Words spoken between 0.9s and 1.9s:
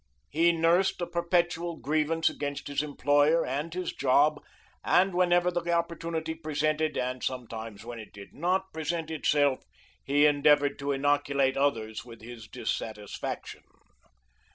a perpetual